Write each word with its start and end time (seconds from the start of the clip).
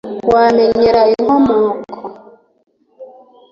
wamenyera 0.33 1.01
inkomoko? 1.13 1.99